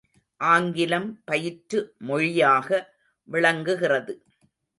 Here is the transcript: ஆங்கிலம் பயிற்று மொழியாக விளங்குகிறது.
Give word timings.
ஆங்கிலம் 0.41 1.07
பயிற்று 1.25 1.79
மொழியாக 1.99 2.69
விளங்குகிறது. 3.29 4.15